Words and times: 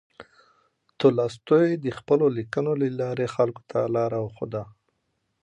تولستوی 0.99 1.67
د 1.85 1.87
خپلو 1.97 2.25
لیکنو 2.37 2.71
له 2.81 2.87
لارې 3.01 3.27
خلکو 3.35 3.61
ته 3.71 3.79
لاره 3.95 4.17
وښوده. 4.21 4.63